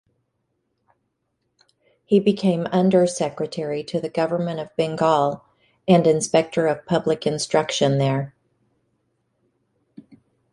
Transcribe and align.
He 2.05 2.19
became 2.19 2.67
under-secretary 2.71 3.83
to 3.83 4.01
the 4.01 4.09
government 4.09 4.59
of 4.59 4.75
Bengal, 4.75 5.43
and 5.87 6.07
inspector 6.07 6.65
of 6.65 6.87
public 6.87 7.27
instruction 7.27 7.99
there. 7.99 8.33